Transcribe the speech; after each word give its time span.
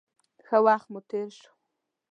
ښه 0.45 0.57
وخت 0.65 0.87
مو 0.91 0.99
تېر 1.09 1.27
شو. 1.37 1.51